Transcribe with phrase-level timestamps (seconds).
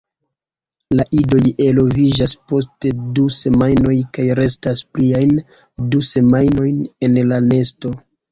[0.99, 2.87] La idoj eloviĝas post
[3.19, 5.37] du semajnoj kaj restas pliajn
[5.93, 7.93] du semajnojn en la nesto.